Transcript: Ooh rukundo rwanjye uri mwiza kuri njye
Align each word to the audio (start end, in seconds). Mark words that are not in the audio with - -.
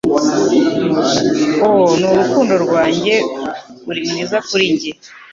Ooh 1.67 1.89
rukundo 2.19 2.53
rwanjye 2.65 3.15
uri 3.89 4.01
mwiza 4.07 4.37
kuri 4.47 4.65
njye 4.73 4.91